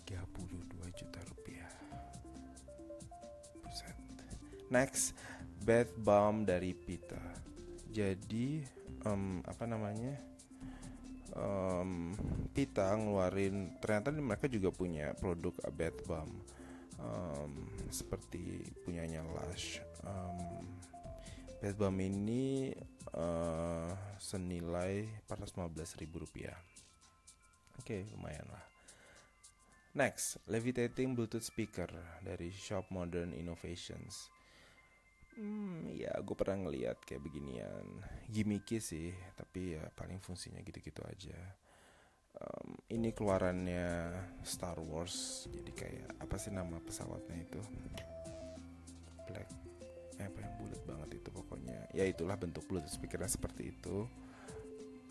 32 0.06 0.98
juta 0.98 1.20
rupiah. 1.26 1.70
Buset. 3.62 3.96
Next 4.70 5.16
Bath 5.62 5.90
Balm 5.98 6.46
dari 6.46 6.74
Pita. 6.74 7.20
Jadi 7.90 8.62
um, 9.06 9.42
Apa 9.42 9.66
namanya? 9.66 10.14
Um, 11.32 12.12
Pita 12.52 12.92
ngeluarin 12.92 13.80
Ternyata 13.80 14.12
mereka 14.12 14.52
juga 14.52 14.68
punya 14.68 15.16
produk 15.16 15.56
Bath 15.72 16.04
Balm 16.04 16.28
um, 17.00 17.52
Seperti 17.88 18.68
punyanya 18.84 19.24
Lush. 19.26 19.80
Um, 20.04 20.66
Balm 21.70 22.02
ini 22.02 22.74
uh, 23.14 23.90
senilai 24.18 25.22
415 25.30 26.02
ribu 26.02 26.26
rupiah 26.26 26.58
Oke 27.78 28.02
okay, 28.02 28.10
lumayan 28.10 28.50
lah 28.50 28.72
Next, 29.92 30.40
levitating 30.48 31.12
Bluetooth 31.12 31.44
speaker 31.44 31.92
dari 32.24 32.48
Shop 32.48 32.88
Modern 32.88 33.36
Innovations. 33.36 34.32
Hmm, 35.36 35.92
ya 35.92 36.16
gue 36.24 36.32
pernah 36.32 36.64
ngeliat 36.64 37.04
kayak 37.04 37.20
beginian, 37.20 38.00
gimmicky 38.24 38.80
sih, 38.80 39.12
tapi 39.36 39.76
ya 39.76 39.84
paling 39.92 40.16
fungsinya 40.16 40.64
gitu-gitu 40.64 41.04
aja. 41.04 41.36
Um, 42.40 42.72
ini 42.88 43.12
keluarannya 43.12 44.16
Star 44.40 44.80
Wars, 44.80 45.44
jadi 45.52 45.72
kayak 45.76 46.08
apa 46.24 46.40
sih 46.40 46.48
nama 46.48 46.80
pesawatnya 46.80 47.36
itu? 47.44 47.60
Black, 49.28 49.44
eh, 49.44 49.61
apa 50.18 50.38
yang 50.42 50.52
bulat 50.60 50.82
banget 50.84 51.08
itu 51.22 51.28
pokoknya. 51.32 51.80
Ya 51.96 52.04
itulah 52.04 52.36
bentuk 52.36 52.66
Bluetooth 52.68 52.92
speakernya 52.92 53.30
seperti 53.30 53.72
itu. 53.72 54.04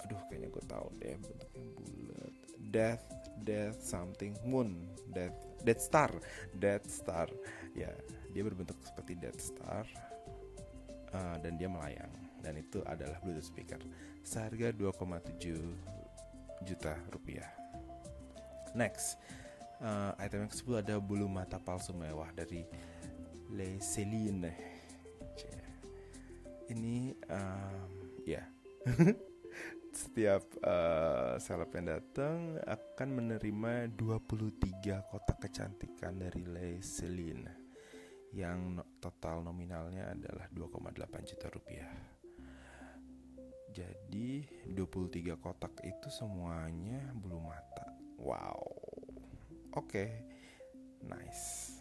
Aduh, 0.02 0.22
kayaknya 0.30 0.50
gue 0.50 0.64
tahu 0.66 0.88
deh 0.98 1.16
bentuknya 1.18 1.66
bulat. 1.78 2.34
Death 2.72 3.06
Death 3.42 3.80
something 3.82 4.38
Moon. 4.46 4.90
Death 5.10 5.36
Death 5.66 5.82
Star. 5.82 6.12
Death 6.54 6.86
Star. 6.90 7.30
Ya 7.74 7.90
dia 8.32 8.44
berbentuk 8.46 8.78
seperti 8.86 9.18
Death 9.18 9.42
Star. 9.42 9.86
Uh, 11.12 11.38
dan 11.44 11.58
dia 11.60 11.68
melayang. 11.68 12.12
Dan 12.42 12.58
itu 12.58 12.82
adalah 12.86 13.18
Bluetooth 13.22 13.46
speaker. 13.46 13.82
Seharga 14.26 14.74
2,7 14.74 15.58
juta 16.66 16.94
rupiah. 17.14 17.50
Next. 18.74 19.18
Uh, 19.82 20.14
item 20.22 20.46
yang 20.46 20.52
ke-10 20.54 20.74
ada 20.78 20.96
bulu 21.02 21.26
mata 21.26 21.58
palsu 21.58 21.90
mewah 21.90 22.30
dari 22.38 22.62
Le 23.50 23.82
Celine 23.82 24.71
ini 26.72 27.12
um, 27.28 27.92
ya 28.24 28.42
yeah. 28.42 28.46
setiap 29.92 30.48
uh, 30.64 31.36
seleb 31.36 31.68
yang 31.76 32.00
datang 32.00 32.56
akan 32.64 33.10
menerima 33.12 33.92
23 33.92 35.12
kotak 35.12 35.38
kecantikan 35.44 36.16
dari 36.16 36.48
Le 36.48 36.80
Celine 36.80 37.52
yang 38.32 38.80
total 39.04 39.44
nominalnya 39.44 40.16
adalah 40.16 40.48
2,8 40.56 40.96
juta 41.28 41.48
rupiah. 41.52 41.92
Jadi 43.72 44.44
23 44.72 45.36
kotak 45.40 45.76
itu 45.84 46.08
semuanya 46.08 47.12
bulu 47.12 47.44
mata. 47.44 47.92
Wow. 48.20 48.64
Oke. 49.76 49.88
Okay. 49.88 50.10
Nice. 51.04 51.81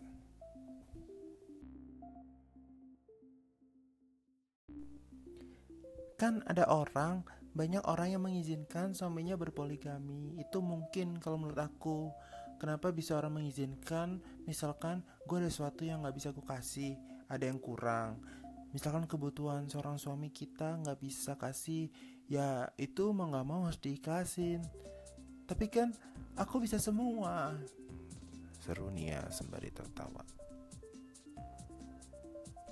Kan 6.20 6.44
ada 6.44 6.68
orang 6.68 7.24
banyak 7.56 7.80
orang 7.88 8.12
yang 8.12 8.22
mengizinkan 8.22 8.92
suaminya 8.92 9.40
berpoligami. 9.40 10.36
Itu 10.36 10.60
mungkin 10.60 11.16
kalau 11.16 11.40
menurut 11.40 11.64
aku. 11.64 12.12
Kenapa 12.60 12.92
bisa 12.92 13.16
orang 13.16 13.40
mengizinkan? 13.40 14.20
Misalkan 14.44 15.00
gue 15.24 15.40
ada 15.40 15.48
sesuatu 15.48 15.80
yang 15.80 16.04
nggak 16.04 16.12
bisa 16.12 16.28
gue 16.28 16.44
kasih 16.44 16.92
ada 17.24 17.48
yang 17.48 17.56
kurang. 17.56 18.20
Misalkan 18.76 19.08
kebutuhan 19.08 19.64
seorang 19.66 19.96
suami 19.96 20.28
kita 20.28 20.76
nggak 20.84 21.00
bisa 21.00 21.40
kasih 21.40 21.88
ya 22.28 22.68
itu 22.76 23.16
mau 23.16 23.32
nggak 23.32 23.46
mau 23.48 23.64
harus 23.64 23.80
diikhlasin. 23.80 24.60
Tapi 25.48 25.66
kan 25.72 25.96
aku 26.36 26.60
bisa 26.60 26.76
semua. 26.76 27.56
Seru 28.60 28.92
Nia 28.92 29.24
sembari 29.32 29.72
tertawa. 29.72 30.20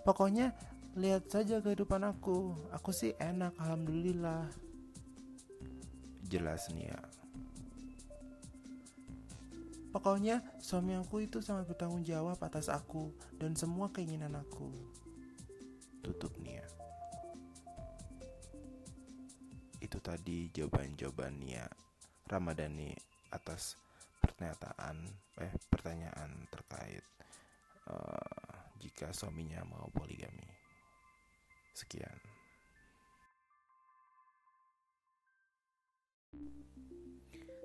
Pokoknya 0.05 0.53
lihat 0.99 1.31
saja 1.31 1.63
kehidupan 1.63 2.03
aku 2.03 2.53
aku 2.75 2.91
sih 2.91 3.15
enak 3.23 3.55
alhamdulillah 3.57 4.51
jelas 6.27 6.67
nih 6.75 6.91
ya 6.91 7.01
Pokoknya 9.89 10.45
suami 10.61 10.93
aku 11.01 11.25
itu 11.25 11.41
sangat 11.41 11.65
bertanggung 11.65 12.05
jawab 12.05 12.37
atas 12.45 12.69
aku 12.69 13.09
dan 13.41 13.57
semua 13.57 13.89
keinginan 13.89 14.37
aku. 14.37 14.69
Tutup 16.05 16.31
Nia. 16.45 16.63
Itu 19.81 19.97
tadi 20.05 20.53
jawaban-jawaban 20.53 21.41
Nia 21.41 21.65
Ramadhani 22.29 22.93
atas 23.33 23.81
pernyataan 24.21 25.09
eh 25.41 25.55
pertanyaan 25.73 26.47
terkait 26.53 27.05
uh, 27.89 28.55
jika 28.85 29.09
suaminya 29.17 29.65
mau 29.65 29.89
poligami. 29.89 30.58
Sekian. 31.79 32.19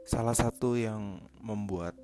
Salah 0.05 0.37
satu 0.37 0.77
yang 0.77 1.17
membuat 1.41 1.97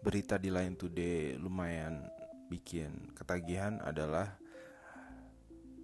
berita 0.00 0.40
di 0.40 0.48
Line 0.48 0.78
Today 0.78 1.36
lumayan 1.36 2.08
bikin 2.48 3.12
ketagihan 3.12 3.76
adalah 3.84 4.40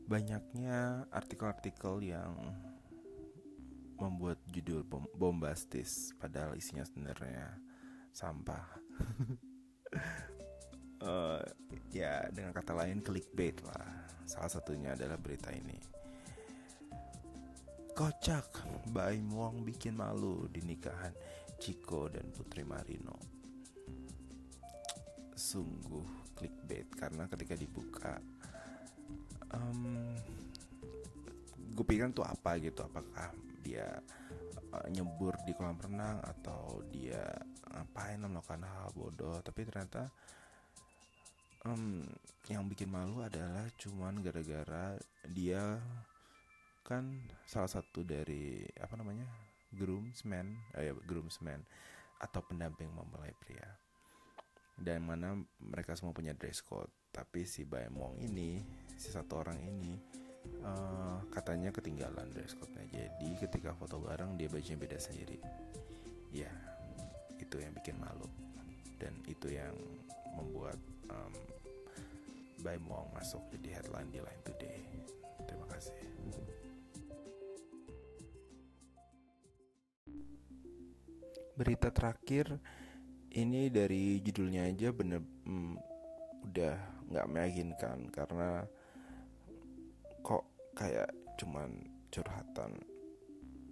banyaknya 0.09 1.05
artikel-artikel 1.13 2.01
yang 2.01 2.33
membuat 4.01 4.41
judul 4.49 4.87
bombastis 5.13 6.17
padahal 6.17 6.57
isinya 6.57 6.87
sebenarnya 6.87 7.61
sampah. 8.15 8.65
uh, 11.05 11.43
ya 11.99 12.25
dengan 12.33 12.55
kata 12.57 12.73
lain 12.73 13.05
clickbait 13.05 13.59
lah. 13.67 13.98
Salah 14.29 14.53
satunya 14.53 14.93
adalah 14.93 15.17
berita 15.17 15.49
ini. 15.49 15.81
Kocak, 17.97 18.63
Baim 18.93 19.33
Wong 19.33 19.65
bikin 19.65 19.97
malu 19.97 20.47
di 20.53 20.63
nikahan 20.63 21.11
Ciko 21.59 22.07
dan 22.13 22.29
Putri 22.31 22.63
Marino. 22.63 23.39
sungguh 25.39 26.35
clickbait 26.35 26.91
karena 26.99 27.31
ketika 27.31 27.55
dibuka 27.55 28.19
um, 29.55 30.13
gue 31.73 31.85
pikir 31.87 32.11
tuh 32.11 32.27
apa 32.27 32.59
gitu 32.59 32.83
apakah 32.83 33.31
dia 33.63 33.87
uh, 34.75 34.87
nyebur 34.91 35.39
di 35.47 35.55
kolam 35.55 35.79
renang 35.79 36.19
atau 36.27 36.83
dia 36.91 37.23
ngapain 37.71 38.19
melakukan 38.19 38.67
hal 38.67 38.91
bodoh 38.99 39.39
tapi 39.47 39.63
ternyata 39.63 40.11
um, 41.67 42.05
yang 42.47 42.67
bikin 42.69 42.91
malu 42.93 43.25
adalah 43.25 43.67
cuman 43.81 44.21
gara-gara 44.23 44.95
dia 45.27 45.81
kan 46.87 47.05
salah 47.45 47.69
satu 47.69 48.01
dari 48.07 48.65
apa 48.81 48.97
namanya 48.97 49.29
groomsman 49.75 50.57
eh, 50.79 50.89
ya 50.89 50.93
groomsman 51.05 51.61
atau 52.19 52.41
pendamping 52.43 52.89
mempelai 52.89 53.37
pria 53.37 53.69
dan 54.79 55.03
mana 55.03 55.35
mereka 55.59 55.99
semua 55.99 56.15
punya 56.15 56.33
dress 56.39 56.63
code. 56.63 56.91
Tapi 57.11 57.43
si 57.43 57.67
Baemong 57.67 58.23
ini 58.23 58.63
si 58.95 59.11
satu 59.11 59.43
orang 59.43 59.59
ini 59.59 59.99
uh, 60.63 61.19
katanya 61.35 61.75
ketinggalan 61.75 62.31
dress 62.31 62.55
code-nya. 62.55 62.87
Jadi 62.87 63.29
ketika 63.43 63.75
foto 63.75 63.99
bareng 63.99 64.39
dia 64.39 64.47
bajunya 64.47 64.79
beda 64.79 64.99
sendiri. 65.03 65.43
Ya 66.31 66.51
itu 67.43 67.59
yang 67.59 67.75
bikin 67.75 67.99
malu. 67.99 68.31
Dan 69.03 69.19
itu 69.27 69.51
yang 69.51 69.75
membuat 70.39 70.79
um, 71.13 71.35
Baemong 72.59 73.15
masuk 73.15 73.43
jadi 73.55 73.79
headline 73.79 74.11
di 74.11 74.19
Line 74.19 74.43
Today. 74.43 74.83
Terima 75.47 75.67
kasih. 75.71 75.95
Berita 81.59 81.91
terakhir 81.91 82.59
ini 83.35 83.71
dari 83.71 84.19
judulnya 84.23 84.67
aja 84.67 84.91
bener 84.95 85.23
hmm, 85.23 85.75
udah 86.51 86.77
nggak 87.09 87.31
meyakinkan 87.31 87.99
karena 88.11 88.65
kok 90.23 90.45
kayak 90.75 91.11
cuman 91.39 91.71
curhatan 92.11 92.79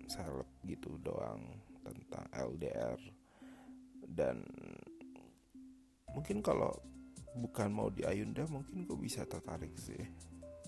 seleb 0.07 0.47
gitu 0.63 0.95
doang 1.03 1.43
tentang 1.83 2.27
LDR 2.35 2.99
dan 4.07 4.43
mungkin 6.15 6.41
kalau 6.41 6.75
bukan 7.37 7.69
mau 7.69 7.89
di 7.93 8.03
Ayunda 8.03 8.49
mungkin 8.49 8.89
gue 8.89 8.99
bisa 8.99 9.29
tertarik 9.29 9.77
sih. 9.77 10.01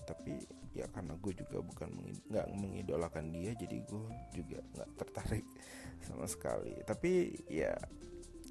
Tapi 0.05 0.37
ya 0.73 0.85
karena 0.89 1.17
gue 1.17 1.33
juga 1.33 1.65
bukan 1.65 1.89
nggak 2.29 2.47
mengidolakan 2.53 3.33
dia 3.33 3.57
jadi 3.57 3.81
gue 3.83 4.05
juga 4.37 4.61
nggak 4.77 4.89
tertarik 4.97 5.45
sama 6.05 6.25
sekali. 6.29 6.77
Tapi 6.85 7.43
ya 7.49 7.73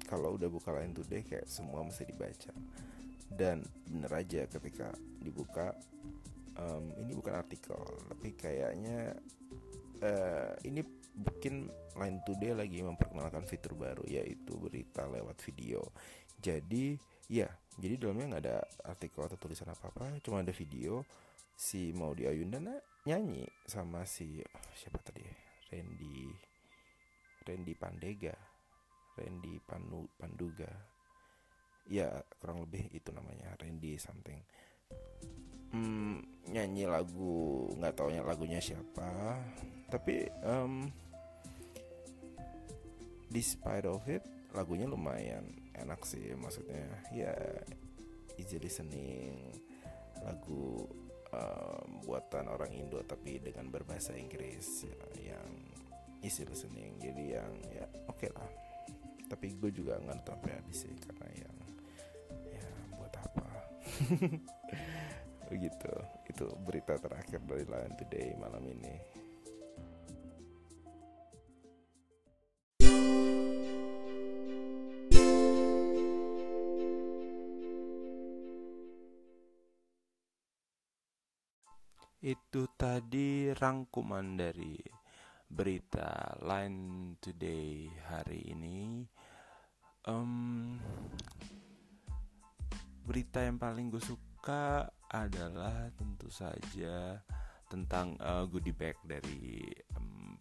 kalau 0.07 0.35
udah 0.35 0.49
buka 0.51 0.73
Line 0.75 0.95
Today 0.95 1.23
kayak 1.23 1.47
semua 1.47 1.83
mesti 1.83 2.03
dibaca. 2.03 2.53
Dan 3.29 3.61
bener 3.87 4.11
aja 4.11 4.43
ketika 4.49 4.89
dibuka 5.21 5.77
um, 6.57 6.91
ini 6.97 7.13
bukan 7.13 7.37
artikel 7.37 7.77
tapi 8.09 8.33
kayaknya 8.33 9.13
uh, 10.01 10.53
ini 10.65 10.81
bikin 11.19 11.69
Line 11.99 12.19
Today 12.23 12.55
lagi 12.55 12.79
memperkenalkan 12.79 13.43
fitur 13.43 13.75
baru 13.75 14.03
yaitu 14.07 14.55
berita 14.55 15.07
lewat 15.07 15.39
video. 15.43 15.83
Jadi 16.39 16.95
ya 17.27 17.51
jadi 17.79 17.95
dalamnya 17.95 18.35
nggak 18.35 18.43
ada 18.43 18.57
artikel 18.85 19.23
atau 19.23 19.39
tulisan 19.39 19.71
apa 19.71 19.87
apa 19.87 20.05
cuma 20.19 20.43
ada 20.43 20.51
video 20.51 21.07
si 21.55 21.91
Maudi 21.95 22.27
Ayunda 22.27 22.59
nyanyi 23.07 23.47
sama 23.67 24.03
si 24.03 24.43
siapa 24.75 24.99
tadi? 24.99 25.23
Randy 25.69 26.27
Randy 27.47 27.73
Pandega. 27.73 28.35
Randy 29.19 29.59
Panu, 29.67 30.07
Panduga. 30.15 30.69
Ya 31.89 32.21
kurang 32.39 32.63
lebih 32.63 32.87
itu 32.93 33.11
namanya 33.11 33.57
Randy 33.59 33.99
something. 33.99 34.39
Hmm, 35.73 36.23
nyanyi 36.47 36.87
lagu 36.87 37.67
nggak 37.75 37.99
taunya 37.99 38.23
lagunya 38.23 38.61
siapa. 38.63 39.35
Tapi 39.91 40.29
um, 40.45 40.87
despite 43.27 43.85
of 43.89 44.05
it 44.07 44.23
lagunya 44.53 44.87
lumayan 44.89 45.45
enak 45.83 46.01
sih 46.03 46.33
maksudnya. 46.35 46.85
Ya 47.13 47.33
easy 48.39 48.57
listening. 48.59 49.55
Lagu 50.23 50.87
um, 51.31 51.89
buatan 52.03 52.51
orang 52.51 52.71
Indo 52.75 52.99
tapi 53.07 53.39
dengan 53.39 53.71
berbahasa 53.71 54.15
Inggris 54.15 54.83
ya, 54.87 55.35
yang 55.35 55.49
easy 56.23 56.43
listening. 56.47 56.99
Jadi 56.99 57.23
yang 57.35 57.53
ya 57.71 57.85
oke 58.07 58.19
okay 58.19 58.29
lah. 58.31 58.49
Tapi 59.29 59.53
gue 59.55 59.69
juga 59.69 60.01
nggak 60.01 60.25
nonton 60.25 60.35
sampai 60.41 60.51
habis 60.57 60.77
sih 60.83 60.95
karena 61.05 61.27
yang 61.37 61.57
ya 62.49 62.67
buat 62.97 63.13
apa? 63.13 63.47
Begitu. 65.53 65.93
Itu 66.29 66.45
berita 66.65 66.97
terakhir 66.97 67.39
dari 67.45 67.65
Lion 67.65 67.93
Today 67.97 68.33
malam 68.37 68.65
ini 68.65 69.18
itu 82.19 82.67
tadi 82.75 83.47
rangkuman 83.55 84.35
dari 84.35 84.75
berita 85.47 86.35
Line 86.43 87.15
Today 87.23 87.87
hari 88.11 88.51
ini. 88.51 89.07
Um, 90.03 90.75
berita 93.07 93.39
yang 93.39 93.55
paling 93.55 93.87
gue 93.87 94.03
suka 94.03 94.91
adalah 95.07 95.87
tentu 95.95 96.27
saja 96.27 97.23
tentang 97.71 98.19
uh, 98.19 98.43
goodie 98.51 98.75
bag 98.75 98.99
dari 99.07 99.71
um, 99.95 100.35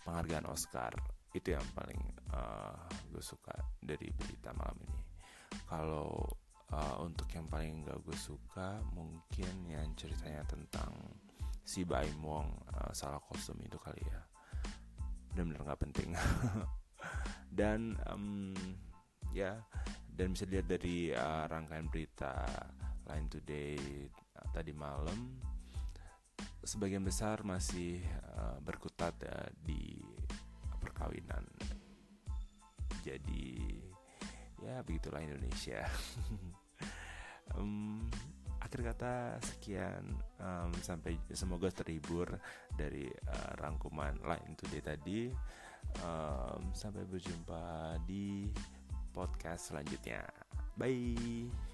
penghargaan 0.00 0.48
Oscar. 0.48 0.96
Itu 1.36 1.52
yang 1.52 1.66
paling 1.76 2.00
uh, 2.32 2.88
gue 3.12 3.20
suka 3.20 3.52
dari 3.84 4.08
berita 4.16 4.56
malam 4.56 4.80
ini. 4.80 5.02
Kalau 5.68 6.24
uh, 6.74 6.96
untuk 7.06 7.30
yang 7.30 7.46
paling 7.46 7.86
gak 7.86 8.02
gue 8.02 8.18
suka 8.18 8.82
mungkin 8.90 9.54
yang 9.70 9.94
ceritanya 9.94 10.42
tentang 10.50 10.90
si 11.62 11.86
Baim 11.86 12.18
Wong 12.20 12.50
uh, 12.74 12.90
salah 12.90 13.22
kostum 13.22 13.56
itu 13.62 13.78
kali 13.78 14.02
ya. 14.02 14.20
Benar-benar 15.32 15.62
nggak 15.72 15.82
penting. 15.90 16.10
Dan 17.58 17.94
um, 18.10 18.50
ya 19.30 19.62
dan 20.14 20.30
bisa 20.30 20.46
dilihat 20.46 20.70
dari 20.70 21.10
uh, 21.10 21.50
rangkaian 21.50 21.90
berita 21.90 22.46
Line 23.10 23.26
Today 23.26 23.78
uh, 24.38 24.48
tadi 24.54 24.70
malam 24.70 25.42
sebagian 26.62 27.02
besar 27.02 27.42
masih 27.42 27.98
uh, 28.38 28.58
berkutat 28.62 29.18
uh, 29.26 29.50
di 29.58 30.02
perkawinan. 30.78 31.44
Jadi 33.02 33.82
ya 34.64 34.80
begitulah 34.80 35.20
Indonesia 35.20 35.84
um, 37.52 38.00
akhir 38.64 38.80
kata 38.94 39.36
sekian 39.44 40.16
um, 40.40 40.72
sampai 40.80 41.20
semoga 41.36 41.68
terhibur 41.70 42.26
dari 42.74 43.06
uh, 43.06 43.52
rangkuman 43.60 44.16
lain 44.24 44.56
today 44.56 44.82
tadi. 44.82 45.20
Um, 46.00 46.72
sampai 46.72 47.04
berjumpa 47.04 48.00
di 48.08 48.48
podcast 49.12 49.70
selanjutnya. 49.70 50.24
Bye 50.74 51.73